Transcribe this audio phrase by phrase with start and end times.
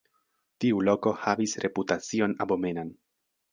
[0.63, 2.93] Tiu loko havis reputacion abomenan.